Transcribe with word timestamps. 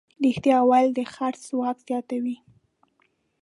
رښتیا 0.25 0.57
ویل 0.69 0.89
د 0.95 0.99
خرڅ 1.13 1.41
ځواک 1.49 1.77
زیاتوي. 1.87 2.35